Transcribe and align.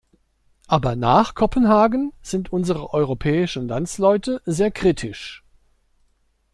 Aber 0.65 0.95
nach 0.95 1.35
Kopenhagen 1.35 2.11
sind 2.23 2.51
unsere 2.51 2.91
europäischen 2.91 3.67
Landsleute 3.67 4.41
sehr 4.47 4.71
kritisch. 4.71 5.43